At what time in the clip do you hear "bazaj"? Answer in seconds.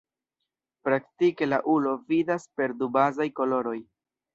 3.01-3.33